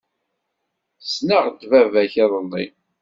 Ssneɣ-d 1.05 1.61
baba-k 1.71 2.13
iḍelli. 2.23 2.65